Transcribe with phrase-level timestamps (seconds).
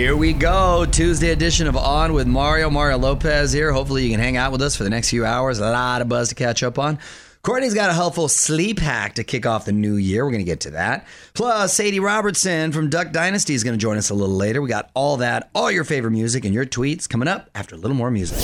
[0.00, 0.86] Here we go.
[0.86, 2.70] Tuesday edition of On with Mario.
[2.70, 3.70] Mario Lopez here.
[3.70, 5.58] Hopefully, you can hang out with us for the next few hours.
[5.58, 6.98] A lot of buzz to catch up on.
[7.42, 10.24] Courtney's got a helpful sleep hack to kick off the new year.
[10.24, 11.06] We're going to get to that.
[11.34, 14.62] Plus, Sadie Robertson from Duck Dynasty is going to join us a little later.
[14.62, 17.78] We got all that, all your favorite music, and your tweets coming up after a
[17.78, 18.38] little more music.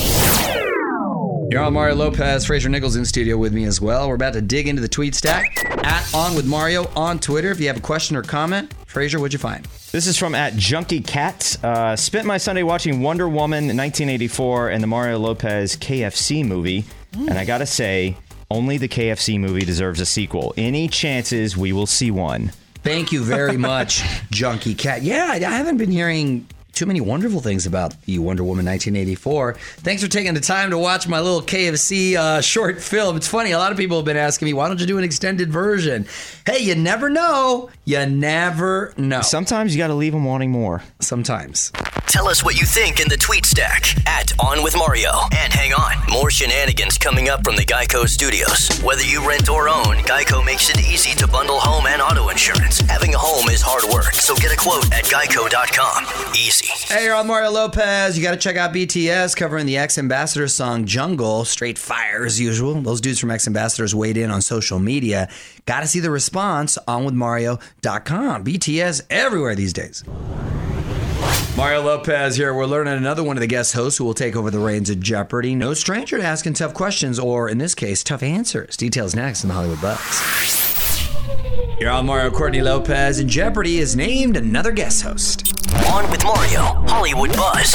[1.49, 4.09] You're on Mario Lopez, Fraser Nichols in studio with me as well.
[4.09, 7.51] We're about to dig into the tweet stack at On with Mario on Twitter.
[7.51, 9.65] If you have a question or comment, Fraser, what'd you find?
[9.93, 11.57] This is from at Junkie Cat.
[11.63, 17.35] Uh, spent my Sunday watching Wonder Woman 1984 and the Mario Lopez KFC movie, and
[17.39, 18.17] I gotta say,
[18.51, 20.53] only the KFC movie deserves a sequel.
[20.57, 22.51] Any chances we will see one?
[22.83, 25.03] Thank you very much, Junkie Cat.
[25.03, 29.55] Yeah, I haven't been hearing too many wonderful things about the Wonder Woman 1984.
[29.79, 33.17] Thanks for taking the time to watch my little KFC uh, short film.
[33.17, 35.05] It's funny, a lot of people have been asking me, why don't you do an
[35.05, 36.07] extended version?
[36.45, 37.71] Hey, you never know.
[37.87, 39.23] You never know.
[39.23, 40.83] Sometimes you gotta leave them wanting more.
[41.01, 41.73] Sometimes.
[42.09, 45.11] Tell us what you think in the tweet stack at On With Mario.
[45.33, 48.69] And hang on, more shenanigans coming up from the Geico studios.
[48.83, 52.81] Whether you rent or own, Geico makes it easy to bundle home and auto insurance.
[52.81, 56.07] Having a home is hard work, so get a quote at geico.com.
[56.35, 56.66] Easy.
[56.67, 58.17] Hey, you're on Mario Lopez.
[58.17, 61.45] You got to check out BTS covering the X Ambassador song Jungle.
[61.45, 62.75] Straight fire as usual.
[62.81, 65.29] Those dudes from X Ambassadors weighed in on social media.
[65.67, 68.45] Got to see the response on with Mario.com.
[68.45, 70.03] BTS everywhere these days.
[71.57, 72.53] Mario Lopez here.
[72.53, 74.99] We're learning another one of the guest hosts who will take over the reins of
[74.99, 75.55] Jeopardy.
[75.55, 78.77] No stranger to asking tough questions, or in this case, tough answers.
[78.77, 81.09] Details next in the Hollywood Buzz.
[81.79, 85.46] You're on Mario Courtney Lopez, and Jeopardy is named another guest host.
[85.93, 87.71] On with Mario, Hollywood Buzz.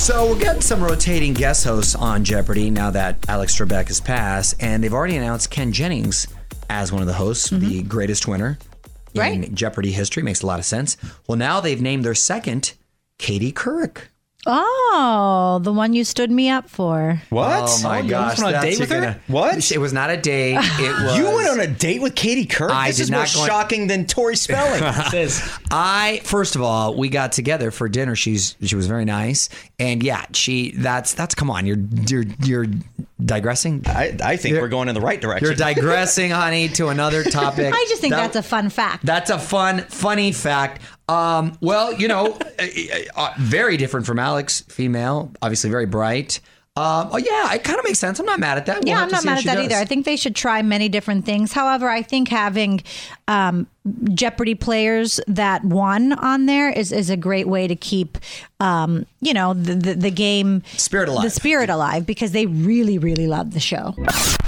[0.00, 4.54] So we're getting some rotating guest hosts on Jeopardy now that Alex Trebek has passed,
[4.60, 6.26] and they've already announced Ken Jennings
[6.68, 7.88] as one of the hosts, the mm-hmm.
[7.88, 8.58] greatest winner
[9.14, 9.54] in Right.
[9.54, 10.22] Jeopardy history.
[10.22, 10.96] Makes a lot of sense.
[11.28, 12.74] Well, now they've named their second,
[13.18, 14.08] Katie Couric.
[14.46, 17.20] Oh, the one you stood me up for.
[17.30, 17.64] What?
[17.66, 18.38] Oh my oh, you gosh!
[18.38, 19.00] went on a date with her?
[19.00, 19.72] gonna- What?
[19.72, 20.58] It was not a date.
[20.78, 21.16] It was.
[21.16, 22.70] You went on a date with Katie Couric?
[22.70, 24.82] I this did is more not go on- shocking than Tori Spelling.
[25.70, 28.14] I first of all, we got together for dinner.
[28.16, 29.48] She's she was very nice,
[29.78, 31.66] and yeah, she that's that's come on.
[31.66, 32.66] You're you're you're
[33.22, 33.82] digressing.
[33.86, 35.46] I, I think You're- we're going in the right direction.
[35.46, 37.72] You're digressing, honey, to another topic.
[37.74, 39.04] I just think That- that's a fun fact.
[39.06, 40.82] That's a fun, funny fact.
[41.08, 42.66] Um, well, you know, uh,
[43.16, 46.40] uh, very different from Alex, female, obviously very bright.
[46.76, 48.18] Um, oh yeah, it kind of makes sense.
[48.18, 48.80] I'm not mad at that.
[48.80, 49.64] We'll yeah, I'm not mad at that does.
[49.66, 49.76] either.
[49.76, 51.52] I think they should try many different things.
[51.52, 52.82] However, I think having
[53.28, 53.68] um,
[54.12, 58.18] Jeopardy players that won on there is, is a great way to keep,
[58.58, 61.22] um, you know, the, the, the game Spirit alive.
[61.22, 63.94] the spirit alive because they really, really love the show.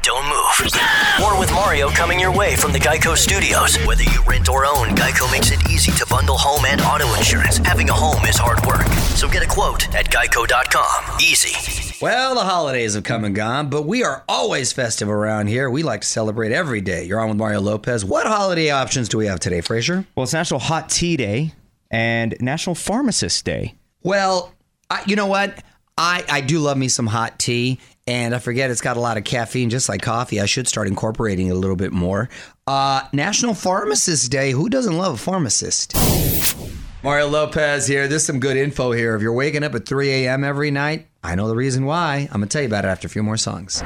[0.02, 0.72] Don't move.
[1.20, 3.76] More with Mario coming your way from the Geico Studios.
[3.86, 7.58] Whether you rent or own, Geico makes it easy to bundle home and auto insurance.
[7.58, 8.84] Having a home is hard work,
[9.14, 11.20] so get a quote at geico.com.
[11.20, 11.85] Easy.
[12.02, 15.70] Well, the holidays have come and gone, but we are always festive around here.
[15.70, 17.04] We like to celebrate every day.
[17.04, 18.04] You're on with Mario Lopez.
[18.04, 20.04] What holiday options do we have today, Fraser?
[20.14, 21.52] well, it's National Hot Tea Day
[21.90, 23.76] and National Pharmacist Day.
[24.02, 24.52] Well,
[24.90, 25.62] I, you know what?
[25.96, 29.16] I, I do love me some hot tea, and I forget it's got a lot
[29.16, 30.38] of caffeine, just like coffee.
[30.38, 32.28] I should start incorporating it a little bit more.
[32.66, 34.50] Uh, National Pharmacist Day.
[34.50, 35.94] Who doesn't love a pharmacist?
[37.06, 38.08] Mario Lopez here.
[38.08, 39.14] There's some good info here.
[39.14, 40.42] If you're waking up at 3 a.m.
[40.42, 42.26] every night, I know the reason why.
[42.32, 43.80] I'm going to tell you about it after a few more songs.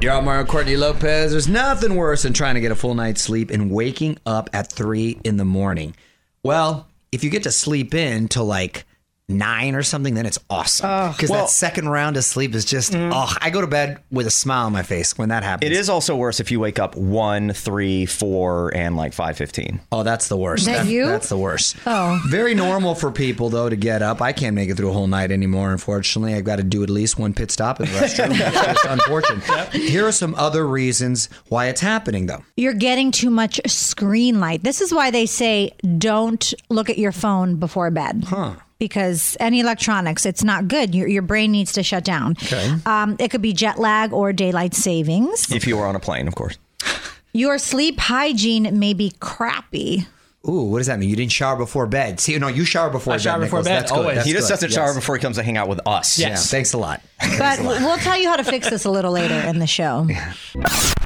[0.00, 1.30] You're on Mario Courtney Lopez.
[1.30, 4.72] There's nothing worse than trying to get a full night's sleep and waking up at
[4.72, 5.94] 3 in the morning.
[6.42, 8.84] Well, if you get to sleep in till like
[9.28, 11.12] nine or something, then it's awesome.
[11.12, 14.30] Because that second round of sleep is just, oh, I go to bed with a
[14.30, 15.70] smile on my face when that happens.
[15.70, 19.80] It is also worse if you wake up 1, 3, 4, and like 5.15.
[19.92, 20.62] Oh, that's the worst.
[20.62, 21.06] Is that you?
[21.06, 21.76] That's the worst.
[21.86, 22.20] Oh.
[22.28, 24.22] Very normal for people, though, to get up.
[24.22, 26.34] I can't make it through a whole night anymore, unfortunately.
[26.34, 28.30] I've got to do at least one pit stop in the restroom.
[28.30, 29.72] It's just unfortunate.
[29.72, 32.44] Here are some other reasons why it's happening, though.
[32.56, 34.62] You're getting too much screen light.
[34.64, 38.24] This is why they say don't look at your phone before bed.
[38.26, 38.54] Huh.
[38.78, 40.94] Because any electronics, it's not good.
[40.94, 42.32] Your, your brain needs to shut down.
[42.42, 42.72] Okay.
[42.86, 45.50] Um, it could be jet lag or daylight savings.
[45.52, 46.56] If you were on a plane, of course.
[47.32, 50.06] Your sleep hygiene may be crappy.
[50.48, 51.10] Ooh, what does that mean?
[51.10, 52.20] You didn't shower before bed.
[52.20, 53.22] See, no, you shower before I bed.
[53.22, 53.66] shower before Nichols.
[53.66, 53.98] bed, That's good.
[53.98, 54.14] always.
[54.16, 54.54] That's he just good.
[54.54, 56.18] doesn't shower before he comes to hang out with us.
[56.18, 57.02] Yeah, thanks a lot.
[57.38, 60.06] But we'll tell you how to fix this a little later in the show.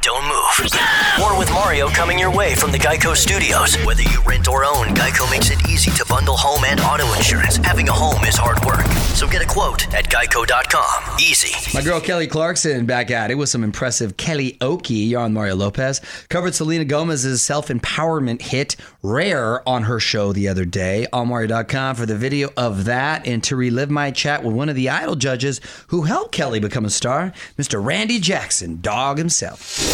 [0.02, 0.72] Don't move.
[1.20, 3.76] More with Mario coming your way from the Geico Studios.
[3.84, 7.58] Whether you rent or own, Geico makes it easy to bundle home and auto insurance.
[7.58, 8.84] Having a home is hard work.
[9.14, 11.18] So get a quote at geico.com.
[11.20, 11.54] Easy.
[11.72, 15.08] My girl Kelly Clarkson back at it with some impressive Kellyoke.
[15.08, 16.00] You're on Mario Lopez.
[16.28, 21.94] Covered Selena Gomez's self empowerment hit Rare on her show the other day on Mario.com
[21.94, 25.14] for the video of that and to relive my chat with one of the idol
[25.14, 27.84] judges who helped Kelly become a star, Mr.
[27.84, 29.91] Randy Jackson, dog himself.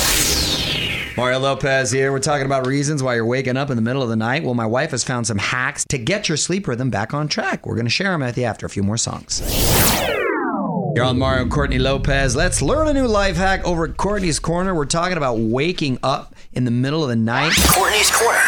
[1.16, 2.12] Mario Lopez here.
[2.12, 4.44] We're talking about reasons why you're waking up in the middle of the night.
[4.44, 7.66] Well, my wife has found some hacks to get your sleep rhythm back on track.
[7.66, 9.42] We're going to share them with you after a few more songs.
[10.94, 12.36] You're on Mario and Courtney Lopez.
[12.36, 14.74] Let's learn a new life hack over at Courtney's Corner.
[14.74, 17.52] We're talking about waking up in the middle of the night.
[17.66, 18.38] Courtney's Corner.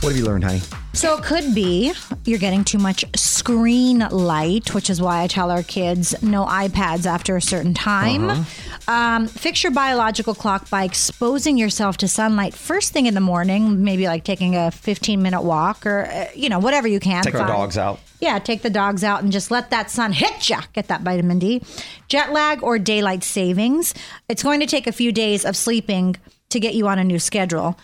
[0.00, 0.60] What have you learned, honey?
[0.92, 1.92] So it could be
[2.24, 7.04] you're getting too much screen light, which is why I tell our kids no iPads
[7.04, 8.30] after a certain time.
[8.30, 8.73] Uh-huh.
[8.86, 13.82] Um, fix your biological clock by exposing yourself to sunlight first thing in the morning,
[13.84, 17.22] maybe like taking a 15 minute walk or, uh, you know, whatever you can.
[17.22, 18.00] Take the dogs out.
[18.20, 20.58] Yeah, take the dogs out and just let that sun hit you.
[20.72, 21.62] Get that vitamin D.
[22.08, 23.94] Jet lag or daylight savings.
[24.28, 26.16] It's going to take a few days of sleeping
[26.50, 27.78] to get you on a new schedule.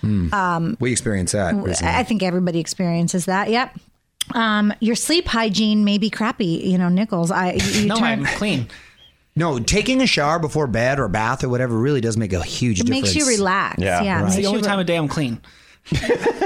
[0.81, 1.94] We experience that recently.
[1.94, 3.50] I think everybody experiences that.
[3.50, 3.79] Yep.
[4.35, 6.62] Um, your sleep hygiene may be crappy.
[6.64, 7.31] You know, Nichols.
[7.31, 8.69] I you, you No, turn, I'm clean.
[9.37, 12.81] No, taking a shower before bed or bath or whatever really does make a huge
[12.81, 13.15] it difference.
[13.15, 13.81] makes you relax.
[13.81, 14.21] Yeah, Yeah.
[14.21, 14.27] right.
[14.27, 15.41] It's the only time of day I'm clean.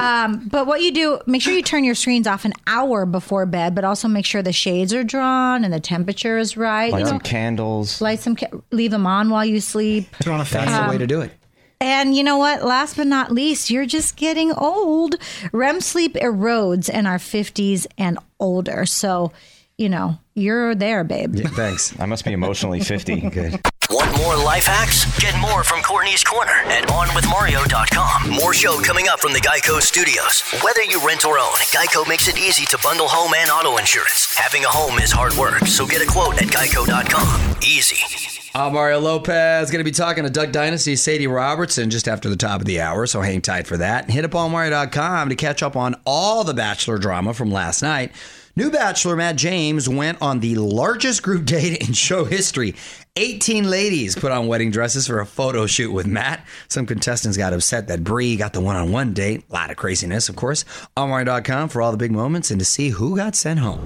[0.00, 3.46] Um, but what you do, make sure you turn your screens off an hour before
[3.46, 6.92] bed, but also make sure the shades are drawn and the temperature is right.
[6.92, 8.02] Light you know, some candles.
[8.02, 10.06] light some, ca- leave them on while you sleep.
[10.20, 10.66] Turn on a fan.
[10.66, 11.32] That's um, the way to do it.
[11.80, 12.64] And you know what?
[12.64, 15.16] Last but not least, you're just getting old.
[15.52, 18.84] REM sleep erodes in our 50s and older.
[18.84, 19.32] So,
[19.76, 21.34] you know, you're there, babe.
[21.34, 21.98] Yeah, thanks.
[21.98, 23.20] I must be emotionally 50.
[23.30, 23.60] Good.
[23.90, 25.04] Want more life hacks?
[25.20, 28.30] Get more from Courtney's Corner at OnWithMario.com.
[28.30, 30.42] More show coming up from the Geico Studios.
[30.62, 34.34] Whether you rent or own, Geico makes it easy to bundle home and auto insurance.
[34.36, 37.56] Having a home is hard work, so get a quote at Geico.com.
[37.62, 38.50] Easy.
[38.56, 39.70] I'm Mario Lopez.
[39.70, 42.80] Going to be talking to Duck Dynasty Sadie Robertson just after the top of the
[42.80, 44.04] hour, so hang tight for that.
[44.04, 48.12] And hit up Mario.com to catch up on all the Bachelor drama from last night.
[48.56, 52.76] New Bachelor Matt James went on the largest group date in show history.
[53.16, 56.46] 18 ladies put on wedding dresses for a photo shoot with Matt.
[56.68, 59.42] Some contestants got upset that Bree got the one on one date.
[59.50, 60.64] A lot of craziness, of course.
[60.96, 63.80] On Mario.com for all the big moments and to see who got sent home.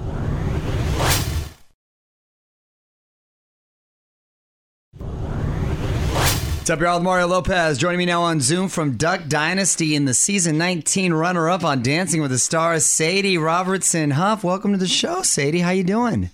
[6.69, 6.99] What's up, y'all?
[6.99, 11.63] Mario Lopez joining me now on Zoom from Duck Dynasty in the season 19 runner-up
[11.63, 14.43] on Dancing with the Stars, Sadie Robertson Huff.
[14.43, 15.61] Welcome to the show, Sadie.
[15.61, 16.29] How you doing?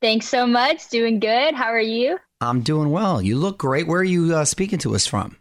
[0.00, 0.88] Thanks so much.
[0.88, 1.56] Doing good.
[1.56, 2.16] How are you?
[2.40, 3.20] I'm doing well.
[3.20, 3.88] You look great.
[3.88, 5.36] Where are you uh, speaking to us from?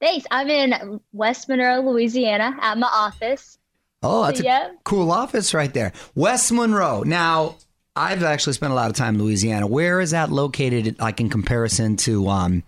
[0.00, 0.26] Thanks.
[0.30, 3.58] I'm in West Monroe, Louisiana at my office.
[4.00, 4.70] Oh, that's a Yeah.
[4.84, 5.92] cool office right there.
[6.14, 7.02] West Monroe.
[7.02, 7.56] Now,
[7.96, 9.66] I've actually spent a lot of time in Louisiana.
[9.66, 12.62] Where is that located, like in comparison to um,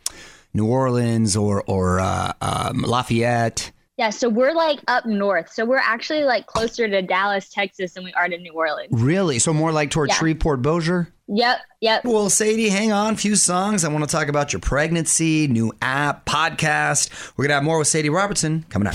[0.54, 3.70] New Orleans or or uh, um, Lafayette?
[3.96, 5.50] Yeah, so we're like up north.
[5.52, 8.90] So we're actually like closer to Dallas, Texas than we are to New Orleans.
[8.92, 9.40] Really?
[9.40, 10.14] So more like toward Yeah.
[10.14, 11.12] Shreveport, Bossier?
[11.26, 12.04] Yep, yep.
[12.04, 13.16] Well, Sadie, hang on.
[13.16, 13.84] Few songs.
[13.84, 17.10] I want to talk about your pregnancy, new app, podcast.
[17.36, 18.94] We're going to have more with Sadie Robertson coming up.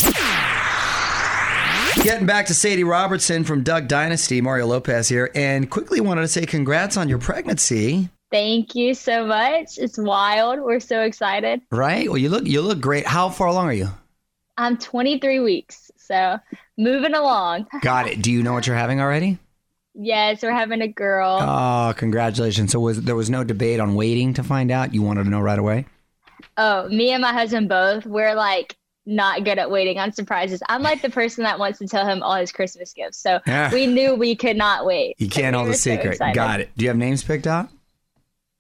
[2.01, 6.27] Getting back to Sadie Robertson from Duck Dynasty, Mario Lopez here, and quickly wanted to
[6.27, 8.09] say congrats on your pregnancy.
[8.33, 9.77] Thank you so much.
[9.77, 10.59] It's wild.
[10.59, 11.61] We're so excited.
[11.69, 12.09] Right?
[12.09, 13.05] Well, you look you look great.
[13.05, 13.89] How far along are you?
[14.57, 15.91] I'm 23 weeks.
[15.97, 16.39] So
[16.75, 17.67] moving along.
[17.83, 18.23] Got it.
[18.23, 19.37] Do you know what you're having already?
[19.93, 21.37] Yes, we're having a girl.
[21.39, 22.71] Oh, congratulations!
[22.71, 24.95] So was there was no debate on waiting to find out?
[24.95, 25.85] You wanted to know right away.
[26.57, 30.63] Oh, me and my husband both, we're like not good at waiting on surprises.
[30.67, 33.19] I'm like the person that wants to tell him all his Christmas gifts.
[33.19, 33.71] So Yeah.
[33.71, 35.17] we knew we could not wait.
[35.19, 36.33] You can't We hold the were so secret.
[36.33, 36.71] Got it.
[36.75, 37.69] Do you have names picked out?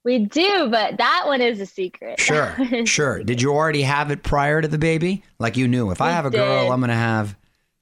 [0.03, 2.19] We do, but that one is a secret.
[2.19, 2.55] Sure,
[2.85, 3.23] sure.
[3.23, 5.23] Did you already have it prior to the baby?
[5.39, 6.71] Like you knew, if I have a girl.
[6.71, 7.35] I'm gonna have.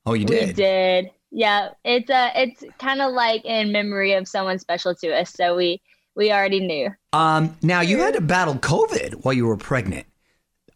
[0.06, 0.40] Oh, you did.
[0.40, 0.56] we did.
[0.56, 1.12] did.
[1.32, 5.32] Yeah, it's uh it's kind of like in memory of someone special to us.
[5.32, 5.82] So we
[6.16, 6.90] we already knew.
[7.13, 10.06] Um, now you had to battle COVID while you were pregnant.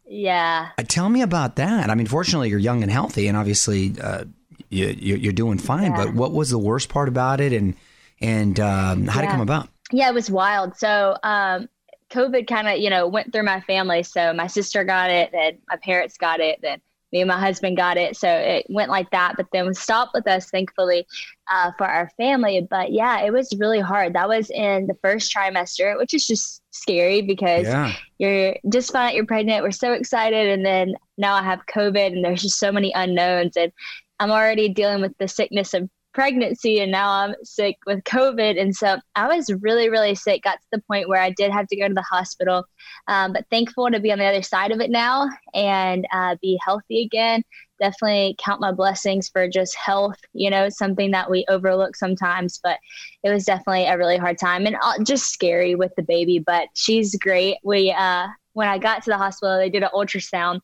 [0.07, 0.69] Yeah.
[0.77, 1.89] Uh, tell me about that.
[1.89, 4.25] I mean, fortunately, you're young and healthy, and obviously, uh,
[4.69, 5.91] you, you're doing fine.
[5.91, 6.05] Yeah.
[6.05, 7.75] But what was the worst part about it, and
[8.21, 9.69] and um, how did it come about?
[9.91, 10.75] Yeah, it was wild.
[10.77, 11.69] So, um,
[12.11, 14.03] COVID kind of, you know, went through my family.
[14.03, 16.79] So my sister got it, then my parents got it, then
[17.11, 18.15] me and my husband got it.
[18.15, 21.07] So it went like that, but then stopped with us, thankfully,
[21.51, 22.65] uh, for our family.
[22.69, 24.13] But yeah, it was really hard.
[24.13, 27.93] That was in the first trimester, which is just scary because Yeah.
[28.17, 29.63] you're just found out you're pregnant.
[29.63, 30.49] We're so excited.
[30.49, 33.55] And then now I have COVID and there's just so many unknowns.
[33.55, 33.71] And
[34.19, 38.59] I'm already dealing with the sickness of pregnancy and now I'm sick with COVID.
[38.59, 41.67] And so I was really, really sick, got to the point where I did have
[41.67, 42.63] to go to the hospital.
[43.07, 46.57] Um, but thankful to be on the other side of it now and uh, be
[46.65, 47.43] healthy again.
[47.81, 52.79] Definitely count my blessings for just health, you know, something that we overlook sometimes, but
[53.21, 56.69] it was definitely a really hard time and uh, just scary with the baby, but
[56.73, 57.57] she's great.
[57.61, 60.61] We, uh, when I got to the hospital, they did an ultrasound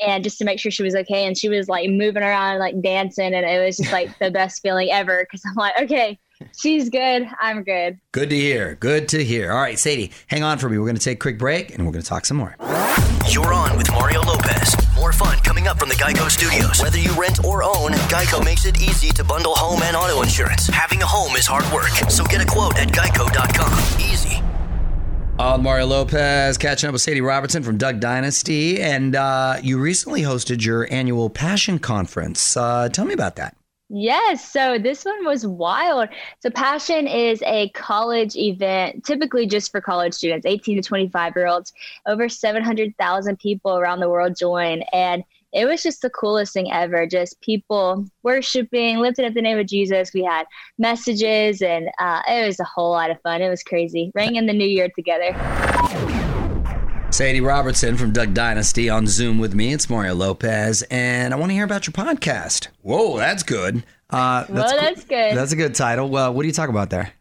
[0.00, 1.26] and just to make sure she was okay.
[1.26, 3.34] And she was like moving around, like dancing.
[3.34, 5.26] And it was just like the best feeling ever.
[5.30, 6.18] Cause I'm like, okay,
[6.56, 7.26] she's good.
[7.40, 7.98] I'm good.
[8.12, 8.76] Good to hear.
[8.76, 9.52] Good to hear.
[9.52, 10.78] All right, Sadie, hang on for me.
[10.78, 12.56] We're going to take a quick break and we're going to talk some more.
[13.28, 14.76] You're on with Mario Lopez.
[14.94, 16.80] More fun coming up from the Geico Studios.
[16.80, 20.68] Whether you rent or own, Geico makes it easy to bundle home and auto insurance.
[20.68, 24.00] Having a home is hard work, so get a quote at geico.com.
[24.00, 24.42] Easy.
[25.38, 28.80] I'm Mario Lopez, catching up with Sadie Robertson from Duck Dynasty.
[28.80, 32.56] And uh, you recently hosted your annual Passion Conference.
[32.56, 33.56] Uh, tell me about that.
[33.88, 34.50] Yes.
[34.50, 36.10] So this one was wild.
[36.40, 41.46] So Passion is a college event, typically just for college students, 18 to 25 year
[41.46, 41.72] olds.
[42.06, 44.82] Over 700,000 people around the world join.
[44.92, 47.06] And it was just the coolest thing ever.
[47.06, 50.12] Just people worshiping, lifting up the name of Jesus.
[50.14, 50.46] We had
[50.78, 53.42] messages, and uh, it was a whole lot of fun.
[53.42, 54.10] It was crazy.
[54.14, 55.32] Ringing the new year together.
[57.10, 59.74] Sadie Robertson from Duck Dynasty on Zoom with me.
[59.74, 62.68] It's Mario Lopez, and I want to hear about your podcast.
[62.80, 63.84] Whoa, that's good.
[64.08, 65.36] Uh, Well, that's good.
[65.36, 66.08] That's a good title.
[66.08, 67.12] Well, what do you talk about there?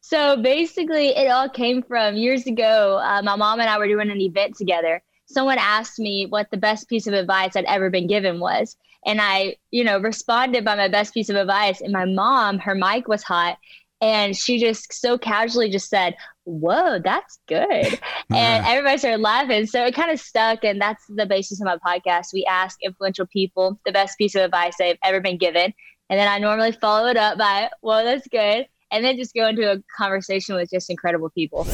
[0.00, 2.98] So basically, it all came from years ago.
[3.02, 5.02] Uh, my mom and I were doing an event together.
[5.26, 8.76] Someone asked me what the best piece of advice I'd ever been given was.
[9.04, 11.80] And I, you know, responded by my best piece of advice.
[11.80, 13.58] And my mom, her mic was hot.
[14.00, 17.66] And she just so casually just said, Whoa, that's good.
[18.30, 19.66] and everybody started laughing.
[19.66, 20.64] So it kind of stuck.
[20.64, 22.32] And that's the basis of my podcast.
[22.32, 25.72] We ask influential people the best piece of advice they've ever been given.
[26.08, 29.46] And then I normally follow it up by, Well, that's good and then just go
[29.46, 31.66] into a conversation with just incredible people.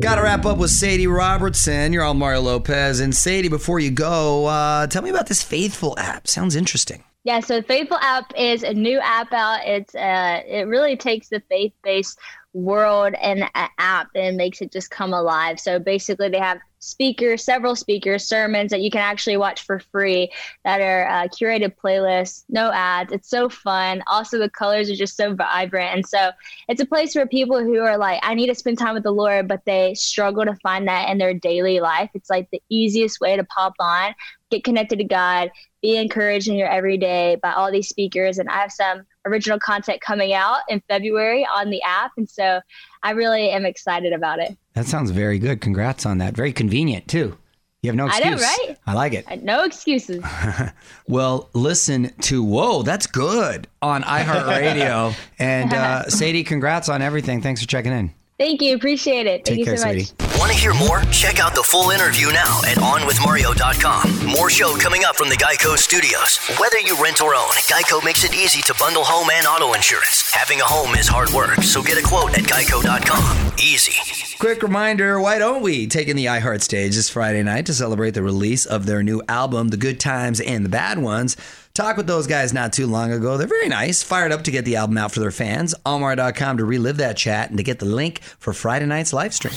[0.00, 1.92] Got to wrap up with Sadie Robertson.
[1.92, 3.00] You're on Mario Lopez.
[3.00, 6.26] And Sadie, before you go, uh, tell me about this Faithful app.
[6.26, 7.04] Sounds interesting.
[7.24, 9.60] Yeah, so Faithful app is a new app out.
[9.66, 12.18] It's uh, it really takes the faith based
[12.54, 15.60] world and an app and makes it just come alive.
[15.60, 20.30] So basically, they have speakers, several speakers, sermons that you can actually watch for free
[20.64, 23.12] that are uh, curated playlists, no ads.
[23.12, 24.02] It's so fun.
[24.06, 25.94] Also, the colors are just so vibrant.
[25.94, 26.30] And so
[26.68, 29.12] it's a place for people who are like, I need to spend time with the
[29.12, 32.10] Lord, but they struggle to find that in their daily life.
[32.14, 34.14] It's like the easiest way to pop on,
[34.50, 35.50] get connected to God,
[35.82, 38.38] be encouraged in your everyday by all these speakers.
[38.38, 42.12] And I have some original content coming out in February on the app.
[42.16, 42.60] And so
[43.02, 44.56] I really am excited about it.
[44.80, 45.60] That sounds very good.
[45.60, 46.32] Congrats on that.
[46.32, 47.36] Very convenient, too.
[47.82, 48.26] You have no excuse.
[48.26, 48.78] I know, right?
[48.86, 49.30] I like it.
[49.30, 50.24] Uh, No excuses.
[51.06, 55.14] Well, listen to Whoa, that's good on iHeartRadio.
[55.38, 57.42] and uh, Sadie, congrats on everything.
[57.42, 58.10] Thanks for checking in.
[58.38, 58.74] Thank you.
[58.74, 59.44] Appreciate it.
[59.44, 60.06] Thank Take you care, so much.
[60.06, 60.29] Sadie.
[60.40, 61.02] Want to hear more?
[61.12, 64.26] Check out the full interview now at OnWithMario.com.
[64.26, 66.38] More show coming up from the Geico Studios.
[66.58, 70.32] Whether you rent or own, Geico makes it easy to bundle home and auto insurance.
[70.32, 73.52] Having a home is hard work, so get a quote at Geico.com.
[73.58, 73.92] Easy.
[74.38, 78.12] Quick reminder Why Don't We take in the iHeart stage this Friday night to celebrate
[78.12, 81.36] the release of their new album, The Good Times and the Bad Ones?
[81.74, 83.36] Talk with those guys not too long ago.
[83.36, 85.74] They're very nice, fired up to get the album out for their fans.
[85.84, 89.54] Almar.com to relive that chat and to get the link for Friday night's live stream.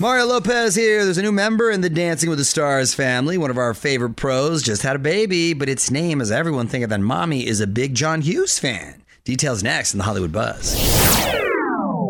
[0.00, 1.04] Mario Lopez here.
[1.04, 3.36] There's a new member in the Dancing with the Stars family.
[3.36, 6.84] One of our favorite pros just had a baby, but its name, as everyone think
[6.84, 9.02] of that mommy, is a big John Hughes fan.
[9.24, 10.74] Details next in the Hollywood Buzz.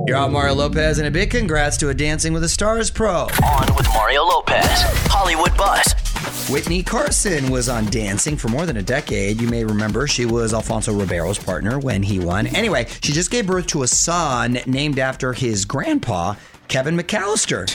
[0.06, 3.23] You're on Mario Lopez, and a big congrats to a Dancing with the Stars pro.
[3.44, 4.82] On with Mario Lopez.
[5.09, 5.92] Hollywood Buzz.
[6.49, 9.40] Witney Carson was on Dancing for more than a decade.
[9.40, 12.47] You may remember she was Alfonso Ribeiro's partner when he won.
[12.47, 16.35] Anyway, she just gave birth to a son named after his grandpa,
[16.71, 17.69] Kevin McAllister.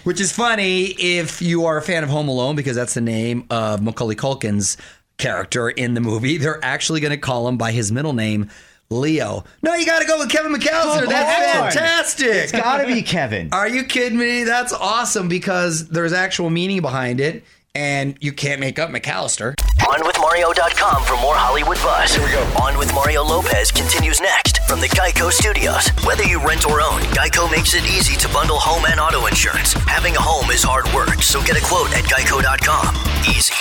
[0.04, 3.46] Which is funny if you are a fan of Home Alone because that's the name
[3.50, 4.78] of Macaulay Culkin's
[5.18, 6.38] character in the movie.
[6.38, 8.48] They're actually going to call him by his middle name,
[8.88, 9.44] Leo.
[9.62, 11.00] No, you got to go with Kevin McAllister.
[11.00, 11.62] Come That's on.
[11.72, 12.26] fantastic.
[12.28, 13.50] It's gotta be Kevin.
[13.52, 14.44] Are you kidding me?
[14.44, 19.54] That's awesome because there's actual meaning behind it, and you can't make up McAllister.
[19.80, 22.14] OnWithMario.com for more Hollywood buzz.
[22.14, 22.42] Here we go.
[22.62, 25.88] On with Mario Lopez continues next from the Geico Studios.
[26.04, 29.72] Whether you rent or own, Geico makes it easy to bundle home and auto insurance.
[29.72, 32.94] Having a home is hard work, so get a quote at Geico.com.
[33.28, 33.54] Easy.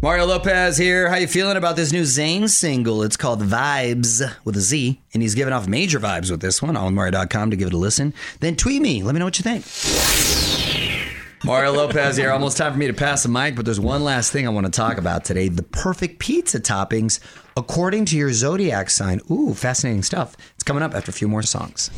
[0.00, 1.08] Mario Lopez here.
[1.10, 3.02] How you feeling about this new Zayn single?
[3.02, 6.76] It's called Vibes with a Z, and he's giving off major vibes with this one.
[6.76, 8.14] On Mario.com to give it a listen.
[8.38, 9.02] Then tweet me.
[9.02, 9.64] Let me know what you think.
[11.44, 12.30] Mario Lopez here.
[12.30, 14.66] Almost time for me to pass the mic, but there's one last thing I want
[14.66, 15.48] to talk about today.
[15.48, 17.20] The perfect pizza toppings
[17.56, 19.20] according to your zodiac sign.
[19.30, 20.36] Ooh, fascinating stuff.
[20.54, 21.90] It's coming up after a few more songs.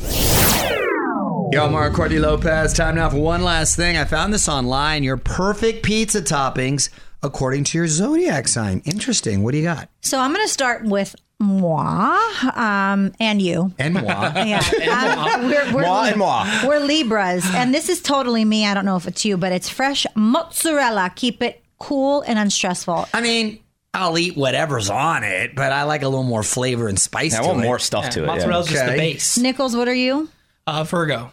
[1.51, 2.73] Yo, Mario Courtney Lopez.
[2.73, 3.97] Time now for one last thing.
[3.97, 5.03] I found this online.
[5.03, 6.89] Your perfect pizza toppings
[7.23, 8.81] according to your zodiac sign.
[8.85, 9.43] Interesting.
[9.43, 9.89] What do you got?
[10.01, 12.17] So I'm going to start with moi
[12.55, 13.73] um, and you.
[13.77, 14.01] And moi.
[14.45, 14.59] Yeah,
[15.41, 16.47] um, we're, we're, Moi and moi.
[16.65, 18.65] We're Libras, and this is totally me.
[18.65, 21.11] I don't know if it's you, but it's fresh mozzarella.
[21.15, 23.07] Keep it cool and unstressful.
[23.13, 23.59] I mean,
[23.93, 27.41] I'll eat whatever's on it, but I like a little more flavor and spice I
[27.41, 27.63] to want it.
[27.63, 28.27] more stuff to it.
[28.27, 28.37] yeah.
[28.37, 29.37] Mozzarella's just the base.
[29.37, 30.29] Nichols, what are you?
[30.67, 31.31] Uh, Virgo.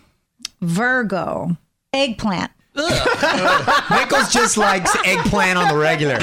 [0.61, 1.57] Virgo.
[1.93, 2.51] Eggplant.
[2.79, 6.15] Nichols just likes eggplant on the regular.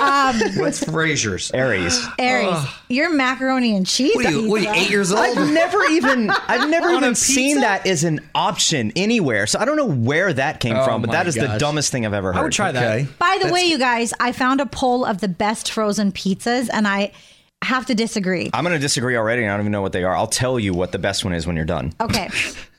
[0.00, 1.50] Um, What's Fraser's?
[1.52, 2.04] Aries.
[2.18, 2.56] Aries.
[2.88, 4.14] You're macaroni and cheese.
[4.14, 5.20] What are you, what are you, eight years old?
[5.20, 9.46] I've never even I've never even seen that as an option anywhere.
[9.46, 11.60] So I don't know where that came Oh from, but my that is the gosh.
[11.60, 12.40] dumbest thing I've ever heard.
[12.40, 12.98] I would try that.
[13.00, 13.08] Okay.
[13.18, 16.86] By the way, you guys, I found a poll of the best frozen pizzas, and
[16.86, 17.12] I
[17.62, 18.50] have to disagree.
[18.52, 19.42] I'm going to disagree already.
[19.42, 20.14] and I don't even know what they are.
[20.14, 21.92] I'll tell you what the best one is when you're done.
[22.00, 22.28] Okay.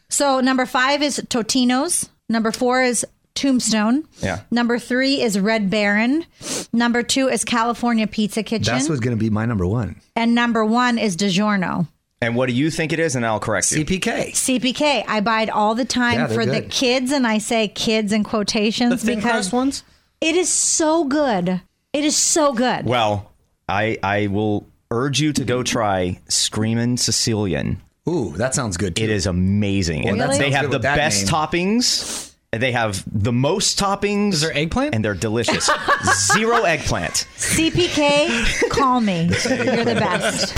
[0.10, 2.08] So number five is Totino's.
[2.30, 3.06] Number four is
[3.36, 4.06] Tombstone.
[4.22, 4.42] Yeah.
[4.52, 6.26] Number three is Red Baron.
[6.74, 8.74] Number two is California Pizza Kitchen.
[8.74, 10.02] That's what's going to be my number one.
[10.16, 11.88] and number one is DiGiorno.
[12.20, 13.16] And what do you think it is?
[13.16, 13.86] And I'll correct you.
[13.86, 14.32] CPK.
[14.32, 15.04] CPK.
[15.08, 18.12] I buy it all the time Yeah, they're for the kids, and I say kids
[18.12, 19.84] in quotations The thin because crust ones?
[20.20, 21.62] it is so good.
[21.94, 22.86] It is so good.
[22.86, 23.32] Well,
[23.70, 27.82] I I will urge you to go try Screamin' Sicilian.
[28.08, 29.04] Ooh, that sounds good too.
[29.04, 30.08] It is amazing.
[30.08, 31.34] And that they have the best name.
[31.34, 32.34] toppings.
[32.54, 34.34] They have the most toppings.
[34.34, 34.96] Is there eggplant?
[34.96, 35.70] And they're delicious.
[36.34, 37.28] Zero eggplant.
[37.36, 39.24] CPK, call me.
[39.24, 40.56] You're the best.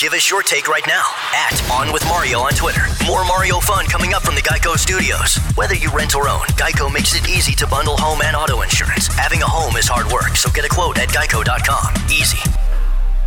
[0.00, 1.02] Give us your take right now
[1.34, 2.82] at On With Mario on Twitter.
[3.06, 5.36] More Mario fun coming up from the Geico Studios.
[5.56, 9.08] Whether you rent or own, Geico makes it easy to bundle home and auto insurance.
[9.08, 11.94] Having a home is hard work, so get a quote at geico.com.
[12.10, 12.38] Easy.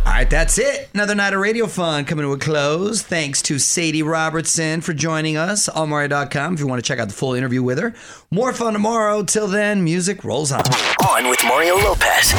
[0.04, 0.88] All right, that's it.
[0.94, 3.02] Another night of radio fun coming to a close.
[3.02, 7.08] Thanks to Sadie Robertson for joining us on Mario.com if you want to check out
[7.08, 7.94] the full interview with her.
[8.30, 9.22] More fun tomorrow.
[9.22, 10.62] Till then, music rolls on.
[11.08, 12.32] On with Mario Lopez.